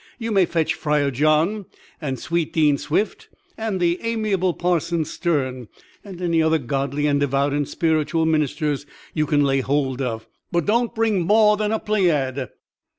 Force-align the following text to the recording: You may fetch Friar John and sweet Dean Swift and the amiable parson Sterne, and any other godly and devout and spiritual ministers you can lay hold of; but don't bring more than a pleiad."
You 0.17 0.31
may 0.31 0.47
fetch 0.47 0.73
Friar 0.73 1.11
John 1.11 1.67
and 2.01 2.17
sweet 2.17 2.51
Dean 2.53 2.79
Swift 2.79 3.29
and 3.55 3.79
the 3.79 3.99
amiable 4.01 4.51
parson 4.55 5.05
Sterne, 5.05 5.67
and 6.03 6.19
any 6.19 6.41
other 6.41 6.57
godly 6.57 7.05
and 7.05 7.19
devout 7.19 7.53
and 7.53 7.69
spiritual 7.69 8.25
ministers 8.25 8.87
you 9.13 9.27
can 9.27 9.43
lay 9.43 9.59
hold 9.61 10.01
of; 10.01 10.27
but 10.51 10.65
don't 10.65 10.95
bring 10.95 11.21
more 11.21 11.55
than 11.55 11.71
a 11.71 11.77
pleiad." 11.77 12.49